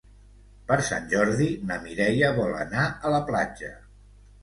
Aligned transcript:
Per 0.71 0.77
Sant 0.87 1.05
Jordi 1.11 1.51
na 1.73 1.79
Mireia 1.85 2.33
vol 2.41 2.59
anar 2.67 2.91
a 3.07 3.17
la 3.19 3.25
platja. 3.33 3.75